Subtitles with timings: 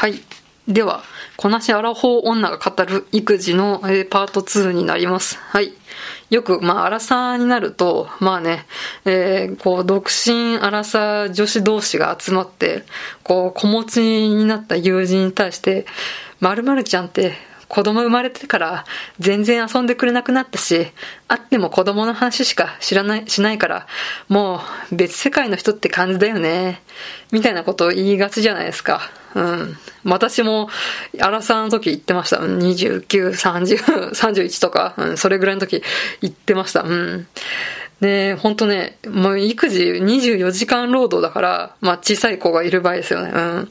[0.00, 0.14] はい。
[0.66, 1.02] では、
[1.36, 5.36] こなしアラフォー女が語る育児の、えーパート2になります。
[5.36, 5.74] はい。
[6.30, 8.64] よく、まあ、アラサーになると、まあね、
[9.04, 12.84] えーこう、独身アラサー女子同士が集まって、
[13.24, 15.84] こう、子持ちになった友人に対して、
[16.40, 17.34] 〇〇ちゃんって、
[17.70, 18.84] 子供生まれてから
[19.20, 20.88] 全然遊んでくれなくなったし、
[21.28, 23.86] 会っても子供の話しか知らない、しないから、
[24.28, 24.60] も
[24.90, 26.82] う別世界の人って感じだよね。
[27.30, 29.02] みたいなことを言いがちじゃないですか。
[29.36, 29.78] うん。
[30.04, 30.68] 私も、
[31.20, 32.38] アラサーの時言ってました。
[32.38, 35.80] 29、30、31とか、うん、それぐらいの時
[36.20, 36.82] 言ってました。
[36.82, 37.28] うん。
[38.00, 43.30] ね本当ね、もう育児24時間労働だから、まあ小さい子がいる場合ですよね。
[43.34, 43.56] うん。
[43.56, 43.68] も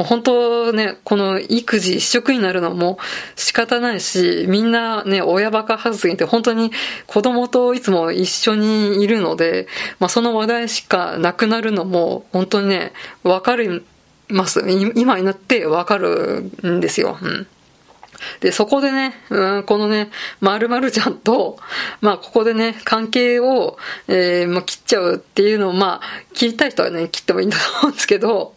[0.00, 2.98] う本当ね、この育児一色になるのも
[3.34, 6.72] 仕方ないし、みんなね、親バカ発言って本当に
[7.06, 9.66] 子供といつも一緒にいるので、
[9.98, 13.84] まあその話題しかなくなるのも本当にね、わかり
[14.28, 14.64] ます。
[14.94, 17.18] 今になってわかるんですよ。
[17.20, 17.46] うん。
[18.40, 21.58] で、そこでね、うん、このね、〇〇ちゃんと、
[22.00, 28.54] まあ、ここでね、関係を、えーまあ、切っちゃうっていうのを、まあ、切りたい人はね、切ってもいいんだと思うんですけど、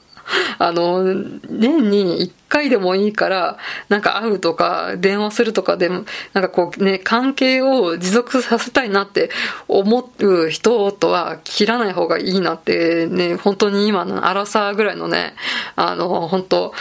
[0.57, 3.57] あの、年に一回でもいいから、
[3.89, 9.29] なんか会うとか、電話するとかでも、なんかこうね、関係を持続させたいなって
[9.67, 15.33] 思う人とは切らない方がいいなってね、本当に今のアラサーぐらいのね、
[15.75, 16.73] あの、本当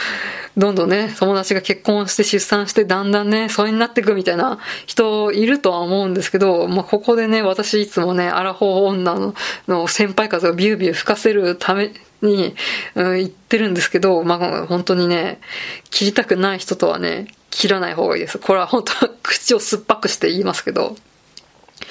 [0.59, 9.33] どんどんね、友達が結婚して出産してだんだんね、疎遠になっていくみたいな人いるとは思うんですけど、まあ、ここでね、私いつもね、アラフォー女の
[9.69, 12.55] の先輩風をビュービュー吹かせるために、
[12.95, 15.39] うん、言ってるんですけど、まあ、本当にね、
[15.89, 18.37] 切りたくない人とはね、切らない方がいいです。
[18.37, 18.93] これは本当
[19.23, 20.97] 口を酸っぱくして言いますけど。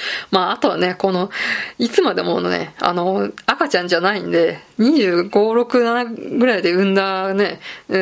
[0.30, 1.30] まあ、あとはね、この、
[1.78, 7.60] いつまでものね、あの、赤ちゃんじゃないんで、25、6、7ぐらいで産んだね、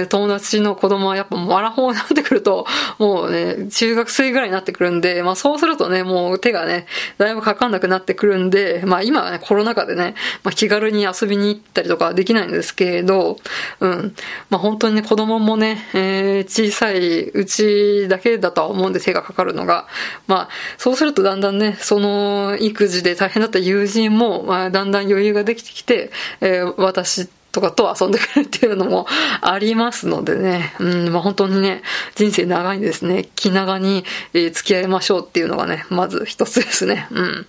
[0.09, 2.67] 友達の子供はやっぱもうアラフォーになってくると、
[2.99, 6.87] もうね、中学生ぐらいになってくるんで、まあそうするとね、もう手がね、
[7.19, 13.39] だいぶかかんなくなってくるんで、まあ今はね、コロナ禍でね、まあ気軽に遊びに行ったりとかできないんですけれど、
[13.81, 14.15] うん。
[14.51, 19.87] まあ本当にね、子供もね、えー小さいうちだけだとは思うんで手がかかるのが、
[20.27, 20.49] まあ
[20.79, 26.11] そうするとだんだんね、その育児で大変だった友人も、まあだんだん余裕ができてきて、
[26.41, 29.07] えー私とかと遊んでくるっていうのも
[29.41, 31.83] ありますのでね、うん、まあ本当にね、
[32.17, 33.29] 人生長いんですね。
[33.37, 34.05] 気長に、
[34.35, 37.07] え付き合いましょうっていうのがね、まず一つですね。
[37.13, 37.47] うん。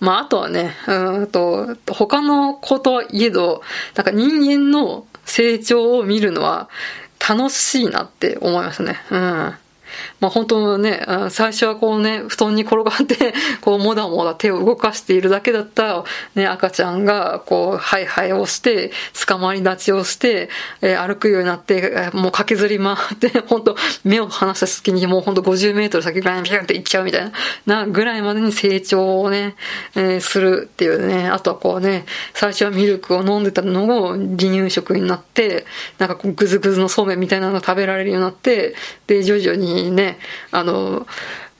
[0.00, 3.62] まあ、あとはね、うんと、他の子といえど、
[3.94, 6.68] なんか人間の成長を見るのは
[7.26, 9.00] 楽しいなって思いますね。
[9.10, 9.54] うん。
[10.20, 18.92] まあ本当ね、最初はこうね、布団に転がって、 こう、もだもだ手を動かしているだけだった、ね、赤ちゃんが、こう、ハイハイをして、
[19.26, 20.48] 捕まり立ちをして、
[20.80, 27.32] えー歩くようになって、もう駆けずり回って、 本当目を離した隙にもう本当50メートル先ぐらいにピュンって行っちゃうみたい
[27.66, 29.54] な、な、ぐらいまでに成長をね、
[29.94, 35.66] えーするっていうね、あとはこうね、最初はミルクを飲んでたのを離乳食になって、
[35.98, 38.74] なんかこうグズグズのそうめんみたいなのが食べられるようになって、
[39.06, 40.18] で、徐々ににね、
[40.50, 41.06] あの、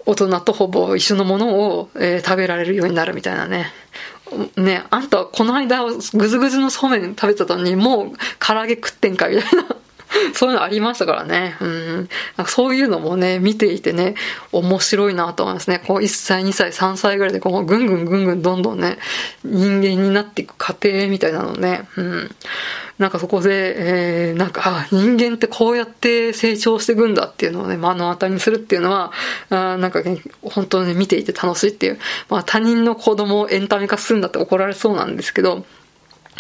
[0.07, 3.73] 大人とほぼ一緒のものを、えー食べられるようになるみたいなね。
[4.57, 9.77] ね、あんたこの間グズグズのそうめん食べてたのにもう唐揚げ食ってんかみたいな。
[10.35, 11.57] そういうのありましたからね。
[11.61, 11.97] うん。
[12.37, 14.15] なんかそういうのもね、見ていてね、
[14.53, 15.83] 面白いなと思いますね。
[15.87, 18.99] こう1歳、2歳、3歳ぐらいでこうぐんぐんぐんぐんどんどんね、
[19.45, 21.89] 人間になっていく過程みたいなのね。
[21.97, 22.35] うん。
[22.99, 29.13] なんかそこで、えー、なんか、人間ってこうやって成長していくんだっていうのをね、目の当たりにするっていうのは、
[29.51, 31.99] あなんかね、本当に見ていて楽しいっていう。
[32.29, 35.65] まあ他人の子供をエンタメ化するんだって怒られそうなんですけど、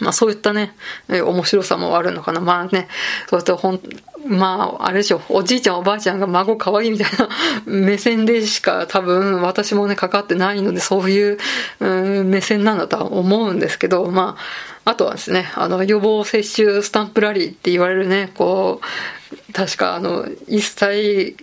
[0.04, 0.74] まあそういったね、
[1.08, 2.40] えー面白さもあるのかな。
[2.40, 2.88] まあね、
[3.28, 3.80] そうやってほん、
[4.26, 7.28] まあ、あれでしょう、おじいちゃんおばあちゃんが孫可愛いみたいな
[7.66, 11.38] 目線でしか多分私もね、かかってないので、そういう、
[11.80, 21.36] う目線なんだとは思うんですけど、まあ、あとはですね、あの、予防接種スタンプラリーって言われるね、こう、確かあの、1歳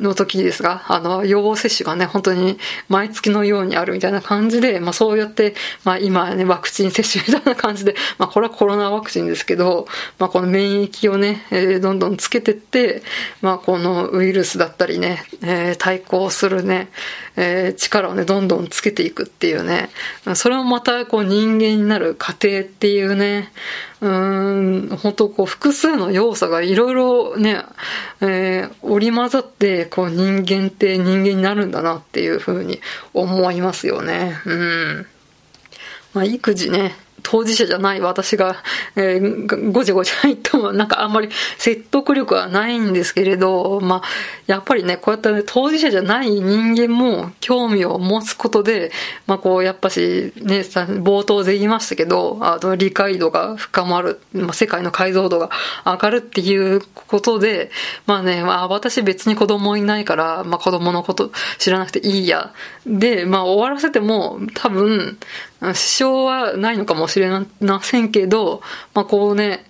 [0.00, 2.58] の時ですが、あの、予防接種がね、本当に
[2.88, 9.86] 毎月のようにあるみたいな感じで、まあそうやって、まあ今ね、ワクチン接種みたいな感じで、まあこれはコロナワクチンですけど、
[10.18, 13.02] まあこの免疫をね、えーどんどんつけてって、
[13.42, 16.88] まあこのウイルスだったりね、えー対抗するね、
[17.36, 19.90] えー力をね、どんどんつけていくっていうね、
[20.34, 23.50] それもまたこう人間になる過程ってていうね、
[24.00, 27.64] うーん、本当こう複数の要素がいろいろね、
[28.20, 32.80] えー織り交ざって、こう人間って人間になるんだなっていうふうに
[33.12, 34.36] 思いますよね。
[34.46, 35.06] うん。
[36.14, 38.56] まあ育児ね、当事者じゃない私が、
[38.94, 41.28] えー、ごちゃごちゃ言ってもなんかあんまり
[41.58, 44.02] 説得力はないんですけれど、まあ、
[44.46, 48.92] やっぱりね、こうやってね、当事者じゃない人間も興味を持つことで、
[49.26, 55.50] まあこう、やっぱし、ね、冒頭で言いましたけど、あの、理解度が深まる、まあ、世界の解像度が
[55.84, 57.70] 上がるっていうことで、
[58.06, 62.52] まあね、まあ私別に子供いないから、まあ子供のこと知らなくていいや。
[62.86, 65.18] で、まあ終わらせても多分、
[65.74, 67.30] 支障はないのかもしれ
[67.60, 68.62] ませんけど、
[68.94, 69.64] まあこうね、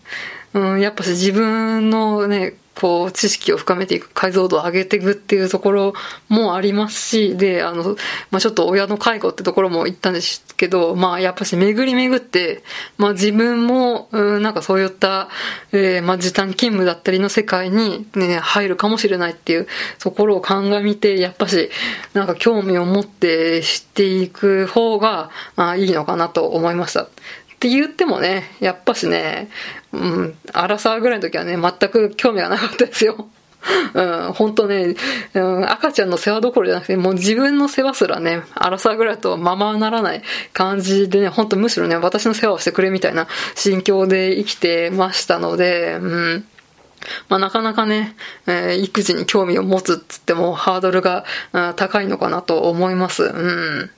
[0.56, 5.94] うん、やっぱし自分のね、こう、知識を深めていく、解像度を上げていくっていうところ
[6.29, 7.97] もありますし、で、あの、
[8.31, 12.62] まあ、ちょっと親の介護ってところも言ったんですけど、まあ、やっぱし巡り巡って、
[12.97, 15.29] まあ、自分も、うん、なんかそういった、
[15.73, 19.69] えー、まあ、時短勤務だったりの世界にね、入るかもしれないっていう
[19.99, 21.70] ところを鑑みて、やっぱし、
[22.14, 27.09] なんか興味を持って知っていく方が、まあ、いいのかなと思いました。
[27.56, 29.49] って言ってもね、やっぱしね、
[29.93, 33.29] うん、アラサーぐらいの時はね、全く興味がなかったですよ。
[33.94, 34.94] うん、本当ね、
[35.35, 40.23] うん、赤ちゃんの世話どころじゃなくて、もう自分の世話すらね、アラサーぐらいとままならない
[40.53, 46.44] 感じでね、本当むしろね、私の世話をしてくれみたいな心境で生きてましたので、うん。
[47.29, 48.17] まあ、なかなかね、
[48.47, 53.25] えー、育児に興味を持つっつってもハードルがうん高いのかなと思います。
[53.25, 53.91] うん。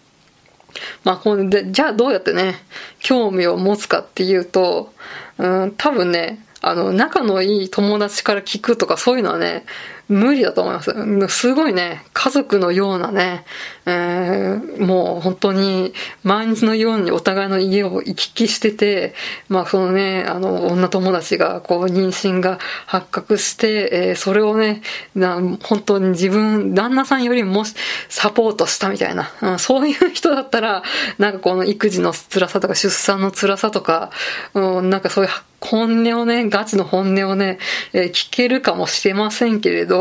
[1.05, 2.57] まあ、これで、じゃあどうやってね、
[3.01, 4.93] 興味を持つかっていうと、
[5.39, 9.65] うん、多分ね、あの、仲のいい友達から聞くとかそういうのはね、
[10.09, 10.93] 無理だと思います。
[11.29, 13.45] すごいね、家族のようなね、
[13.85, 19.15] えー、もう本当に毎日のようにお互いの家を行き来してて、
[19.49, 24.83] まあそのね、あの、女友達がこう妊娠が発覚して、えー、それをね、
[25.15, 27.65] な本当に自分、旦那さんよりも
[28.09, 30.83] サポートしたみたいな、うん、そういう人だったら、
[31.19, 34.11] なんかこの育児の辛さとか出産の辛さとか、
[34.55, 35.31] うん、なんかそういう
[35.61, 37.59] 本音をね、ガチの本音をね、
[37.93, 39.98] えー、聞けるかもしれませんけれど、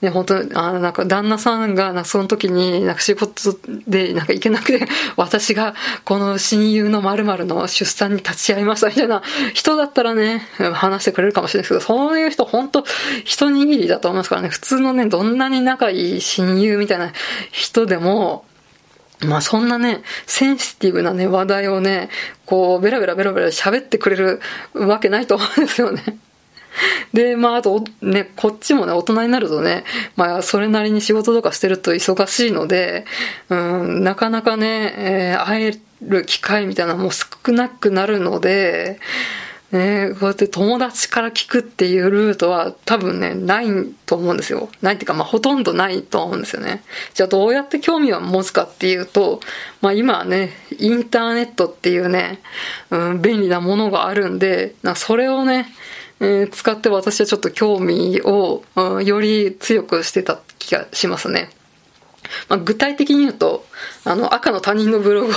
[0.00, 3.56] ね、本当あなんか旦那さんが、なんかその時に、なんか仕事
[3.86, 4.86] で、なんか行けなくて、
[5.16, 5.74] 私が
[6.04, 9.22] この親友の〇〇の出産に立ち会いましたみたいな
[9.54, 12.84] 人だったらね、話してくれるかもしれないですけど、そういう人本当
[13.24, 17.12] 一握りだと思いますからね、普通のね、どんなに仲いい親友みたいな
[17.50, 18.44] 人でも、
[19.20, 22.10] まあそんなね、センシティブなね、話題をね、
[22.44, 24.40] こう、ベラベラベラベラ喋ってくれる
[24.74, 26.18] わけないと思うんですよね。
[27.12, 29.84] で、まあ、あと、ね、こっちもね、大人になるとね、
[30.16, 33.04] まあ、それなりに仕事とかしてると忙しいので、
[33.48, 39.00] うん、なかなかね、えー、会える機会みたいなのも少なくなるので、
[39.72, 43.66] ね、こうやって友達から聞くっていうルートは多分ね、ない
[44.06, 44.68] と思うんですよ。
[44.80, 46.84] ないっていうか、まあほとんどないと思うんですよね。
[47.14, 49.40] じゃあどうやって興味を持つかっていうと、
[49.80, 52.40] まあ今はね、インターネットっていうね、
[52.90, 55.66] うん、便利なものがあるんで、それをね、
[56.20, 58.62] え、使って私はちょっと興味を、
[59.02, 61.50] より強くしてた気がしますね。
[62.48, 63.66] まあ、具体的に言うと、
[64.04, 65.36] あの、赤の他人のブログを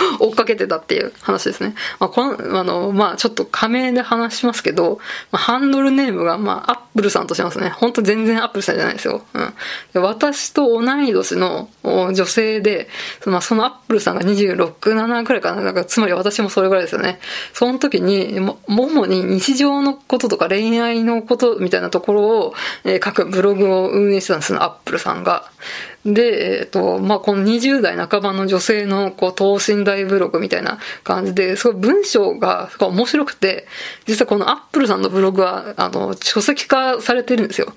[0.20, 1.74] 追っかけてたっていう話ですね。
[1.98, 7.70] まあ、この、あの、まあ、ちょっと仮名で話しますけど、まあ、ハンドルネームが、まあ、アップルさんとしますね。
[7.70, 9.22] 本当全然アップルさんじゃないですよ。
[9.34, 9.54] うん。
[9.92, 12.88] で私と同い年の女性で、
[13.26, 15.62] まあ、そのアップルさんが26、7くらいかな。
[15.62, 17.20] なんか、つまり私もそれぐらいですよね。
[17.52, 22.54] その時に、も、主に日常のこととか恋愛のことみたいなところを、
[22.84, 25.50] えー、書くブログを運営してたんですよ、アップルさんが。
[26.04, 33.66] で、えっ、と、まあ、この20代半ばの女性の、こう、等身大ブログみたいな感じで、すごい文章が面白くて、
[34.06, 37.72] 実はこのアップルさんのブログは、あの、書籍化されてるんですよ。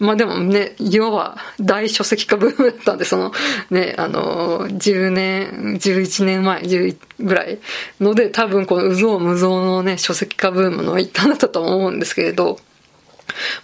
[0.00, 3.32] まあ、でもね、要は大書籍化ブームだったんで、その、
[3.70, 7.58] ね、あの、10年、11年前、11ぐらい
[8.00, 12.58] ので、多分この、うぞうむぞうのね、書籍化ブームの一端だったと思うんですけれど、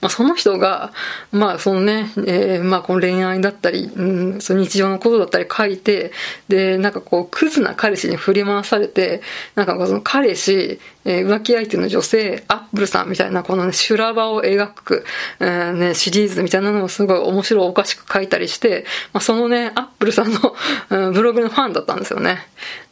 [0.01, 0.93] まあ、その人が、
[1.33, 6.13] まあ、そのね、えー、まあ、この恋愛だったり、うん、その日常のことだったり書いて、
[6.49, 9.23] で、なんかこう、クズな彼氏に振り回されて、
[9.55, 15.05] なんかその彼氏、えー、浮気相手の女性、アップルさんみたいな、このね、修羅場を描く、
[15.41, 20.57] えー、ね、シリーズみたいなのもすごい面白おかしく書いたりして、まあ、そのね、アップルさんの、
[20.91, 22.39] うん、ブログのファンだったんですよね。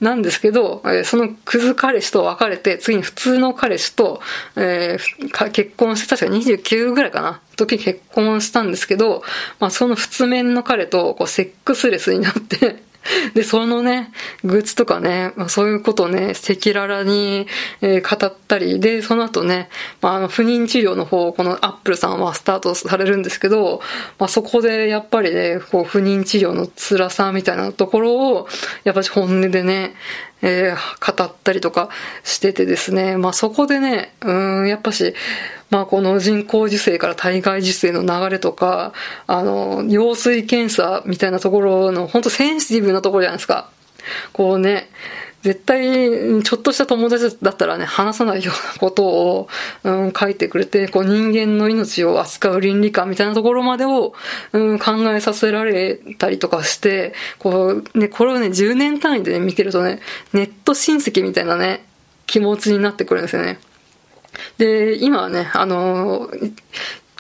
[0.01, 4.21] なんですけど、えー、そのクズ彼氏と別れて、次に普通の彼氏と、
[4.57, 7.41] えー、結婚して、確か29ぐらいかな。
[7.57, 9.23] 時結婚したんですけど、
[9.61, 12.83] まあ、その普通面の彼とこうセックスレスになって
[13.35, 14.13] で、そのね、
[14.45, 17.47] 愚痴とかね、そういうことをね、赤裸々に、
[17.81, 19.69] えー、語ったり、で、その後ね、
[20.01, 23.81] まあ、あの、不妊治療の方、このアップルさんはスタートされるんですけど、
[24.19, 28.49] まあ、そこでやっぱりね、こう、不妊治療の辛さみたいなところを、
[28.85, 29.95] やっぱり本音でね、
[30.43, 31.89] えー、語ったりとか
[32.25, 35.15] しててですね、まあ、そこでね、うん、やっぱし、
[35.73, 38.93] まあ、この人工授精から体外受精の流れとか、
[39.27, 43.71] あの、羊水検査みたいなところの、本当センシティブなところじゃないですか。
[44.35, 44.91] こうね、
[45.41, 49.49] 絶対、ちょっとした友達だったらね、話さないようなことを、
[49.83, 54.13] うん、書いてくれて、こう人間の命を扱う倫理観みたいなところまでを、
[54.53, 60.01] うん、考えさせられたりとかして、こう、ね、これをね、10年単位でね、見てるとね、
[60.35, 61.87] ネット親戚みたいなね、
[62.27, 63.59] 気持ちになってくるんですよね。
[64.59, 66.29] で、今はね、あの、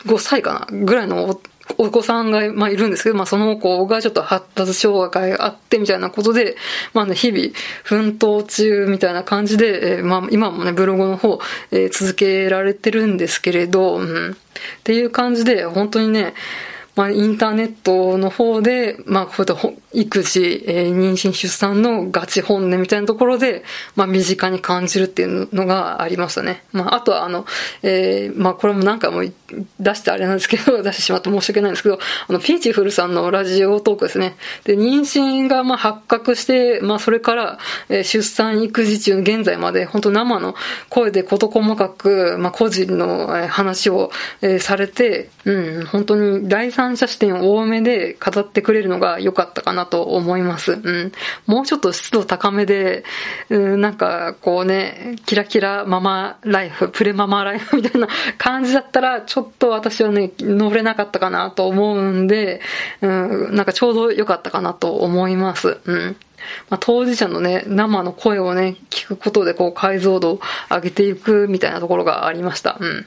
[0.06, 1.40] 5歳かなぐらいの
[1.78, 6.56] お子さんが、まあ、いるんですけど、まあ、その子がちょっと発達障害があってみたいなことで、
[6.92, 7.48] まあね、日々
[7.84, 11.38] 奮闘中みたいな感じで、えー、まあ、今もね、ブログの方、
[11.70, 14.34] えー、続けられてるんですけれど、うん、っ
[14.84, 16.34] ていう感じで、本当にね、
[16.94, 19.56] まあ、インターネットの方で、まあ、こういった
[19.92, 23.64] 育児、えー、妊娠出産のガチ本音みたいなところで、
[23.96, 26.64] まあ、身近に感じるっていうのがありましたね。
[26.72, 27.46] まあ、あとは、あの、
[27.82, 29.22] えー、まあ、これも何回も
[29.80, 34.36] 出してあれなんですけど、 出してしまって申し訳ないんですけど、あの、ピーチフルさんのラジオトークですね。
[34.64, 37.58] で、妊娠が、まあ、発覚して、まあ、それから、
[37.88, 40.54] えー、出産育児中現在まで、本当生の
[40.90, 44.10] 声で事細かく、まあ、個人の、話を、
[44.42, 50.72] えー、されて、うん、本当に第三者視点多めで語ってくれるのが良かったかなと思います。
[50.72, 51.12] うん。
[51.46, 53.04] もうちょっと湿度高めで、
[53.48, 58.08] うん、なんかこうね、キラキラママライフ、プレママライフ みたいな
[58.38, 62.60] 感じだったら、ちょっと私はね、乗れなかったかなと思うんで、
[63.00, 65.78] うん、なんかちょうど良かったかなと思います。
[65.84, 66.16] うん。
[66.70, 72.76] まあ、当事者のね、生の声をね、聞くことでこう解像度を上げていくみたいなところがありました。
[72.80, 73.06] うん。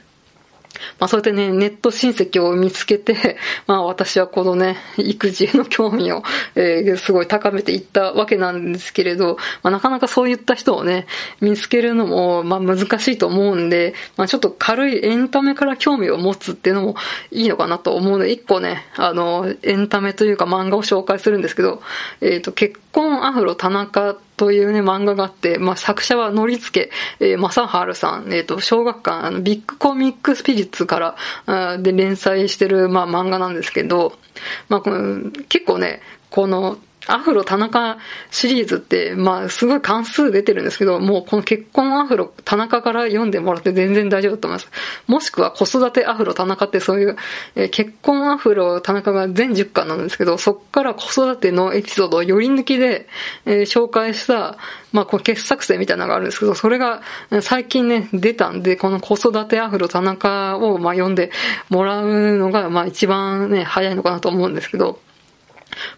[0.98, 6.22] まあそうやってね、ネット親戚を見つけて、 まあ私はこのね、育児への興味を、
[6.54, 11.06] えー、すごい高めていったわけなんですけれど、まあなかなかそういった人をね、
[11.40, 16.96] 見つけるのも、まあ難しいと思うんで、まあちょっと軽いエンタメから興味を持つっていうのも
[17.30, 21.82] いいのかなと思うので、一個ね、あの、エンタメというか漫画を紹介するんですけど、
[22.20, 26.90] えっ、ー、と、結婚アフロ田中というね、漫画があって、まあ、作者はのりつけ、
[27.20, 31.16] えー、正治さん、えっ、ー、と、小学館、あの、ビッグコミックスピリッツから、
[31.46, 34.12] あで連載してる、まあ、漫画なんですけど、
[34.68, 36.00] まあ、この結構ね、
[36.30, 37.98] この、アフロ田中
[38.30, 44.70] シリーズって、まあ、すごい関数出てるんですけど、もうこの結婚アフロ田中から読んでもらって全然大丈夫だと思います。
[45.06, 47.16] もしくは子育てアフロ田中ってそういう、
[47.54, 53.08] えー、結婚アフロ田中が全10巻なんですけど、そっから子育てのエピソードをより抜きで、
[53.44, 54.58] えー、紹介した、
[54.92, 57.02] まあ、この傑作選みたいなのがあるんですけど、それが
[57.40, 61.30] 最近ね、出たんで、この子育てアフロ田中を、まあ、読んで
[61.68, 64.98] もらうのが、まあ、一番ね、早いのかなと思うんですけど、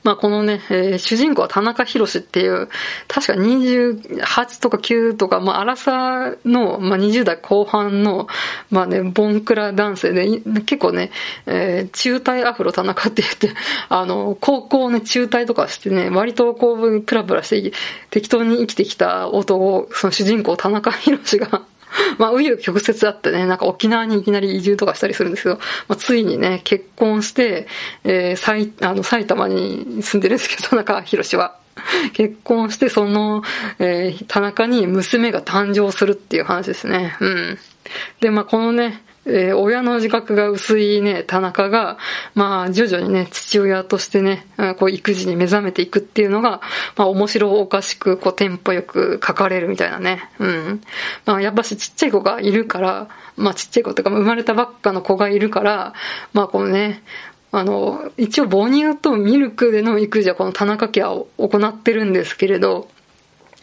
[0.05, 2.69] まあこのね、えー、主人公は田中宏っていう、
[3.09, 8.28] 確か28とか9とか、まあ荒さの、まあ20代後半の、
[8.71, 11.11] まあね、ボンクラ男性で、結構ね、
[11.47, 13.50] えー、中退アフロ田中って言って、
[13.88, 17.73] あの、高校ね、中退とかしてね、割とこう、プラプラして、
[18.11, 21.62] 適当に生きてきた男、その主人公田中宏が、
[22.18, 25.57] まあ、紆余曲折あってね、なんか沖縄にいきなり移住とかしたりするんですけど、
[25.88, 27.66] まあ、ついにね、結婚して、
[28.04, 31.57] えー、埼あの埼玉に住んでるんですけど、田中宏は。
[32.12, 33.42] 結婚して、その、
[33.78, 37.16] えー、田中に娘が誕生するっていう話ですね。
[37.21, 37.59] うん。
[38.21, 41.99] で、まあ、このね、えー、親の自覚が薄いね、田中が、
[42.35, 44.47] まあ、徐々にね、父親としてね、
[44.78, 46.62] こう、育児に目覚めていくっていうのが、
[46.97, 50.30] まあ、面白おかしく、こう、テンポよく書かれるみたいなね。
[50.38, 50.80] うん。
[51.26, 55.92] まあ、やっぱしちっちゃい子がいるから、まあ、ちっちゃい子とか、生まれたばっかの子がいるから、
[56.32, 57.02] まあ、このね、
[57.50, 62.88] あの、一応母乳とミルクでの育児はこの田中家は行ってるんですけれど、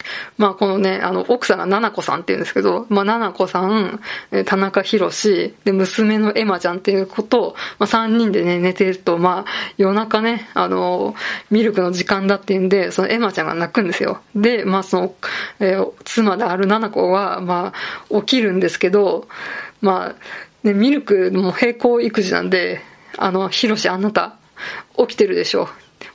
[0.38, 4.00] まあこのね、あの、奥さんがななこさんって言うんですけど、まあななこさん、
[4.46, 11.16] 田中宏で、娘のエマちゃんっていうことを、まあ3人でね、寝てると、まあ夜中ね、あの、
[11.50, 14.20] ミルクの時間だっていうんで、そのエマちゃんが泣くんですよ。
[14.36, 15.16] で、まあその、
[15.60, 17.74] えー、妻であるななこは、ま
[18.12, 19.28] あ起きるんですけど、
[19.82, 22.82] まあ、ね、ミルクも並行育児なんで、
[23.18, 24.36] あの、ヒロシあなた、
[24.98, 25.70] 起きてるでしょ。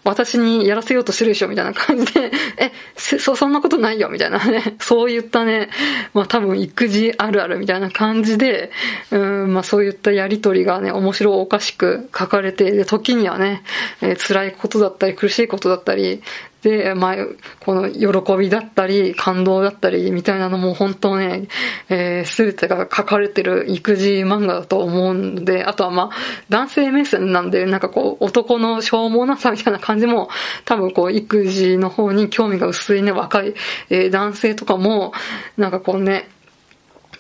[0.05, 5.69] 私にやらせようとしてるでしょみたいな感じで、 え、そ、そんなことないよみたいな ね、そういったね、
[6.15, 8.71] まあ多分育児あるあるみたいな感じで、
[9.11, 13.63] うん、まあそういったやりとりがね、面白おかしく書かれて、で、時にはね、
[14.01, 16.23] えー、辛いことだったり苦しいことだったり、
[16.63, 17.17] で、まあ、
[17.61, 21.49] この喜びだったり、感動だったり、みたいなのも本当ね、
[21.89, 26.17] えー、全てが書かれてる育児漫画だと思うので、あとはまあ、
[26.51, 30.29] 男性目線なんで、なんかこう、男のしょうもなさみたいな感じ感じも、
[30.65, 33.55] 多分こう、育児の方に興味が薄いね、若い、
[33.89, 35.13] えー、男性とかも、
[35.57, 36.29] なんかこうね、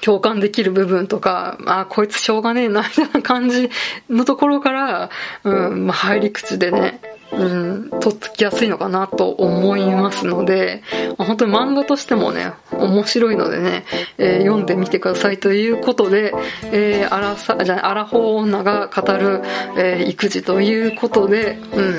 [0.00, 3.70] 共感できる部分とか、あ、こいつしょうがねえな、みたいな感じ
[4.08, 5.10] のところから、
[5.44, 7.00] うん、まあ、入り口でね、
[7.32, 10.82] うん、とっつきやすいのかなと思いますので、
[11.16, 13.84] まあ、本当に漫画としてもね、面白いのでね、
[14.18, 16.32] えー、読んでみてくださいということで、
[16.72, 19.42] えー、アラサ、じゃアラフォー女が語る、
[19.76, 21.94] えー、育児ということで、うん、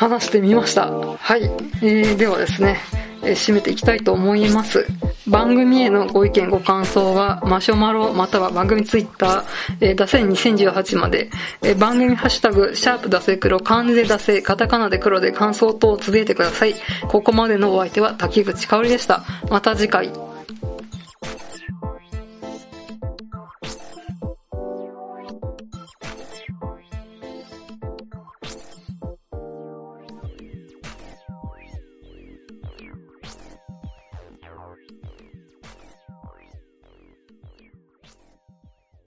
[0.00, 0.90] 話してみました。
[0.90, 1.42] はい。
[1.82, 2.78] えー、ではですね、
[3.22, 4.86] えー、締めていきたいと思います。
[5.28, 9.44] 番組へのご意見ご感想はマシュマロまたは番組ツイッター、
[9.82, 11.28] えー、ダセ2018まで、
[11.60, 16.74] えー、番組ハッシュタグ、シャープダセ黒、漢字でダセ、カタカナで黒で感想等を続けてください。
[17.06, 19.22] ここまでのお相手は滝口香織でした。
[19.50, 20.29] また次回。